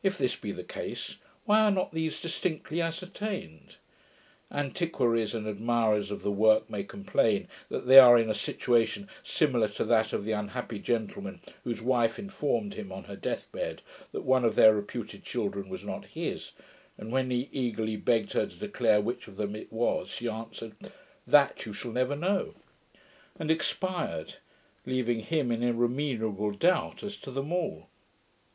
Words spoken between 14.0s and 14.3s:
that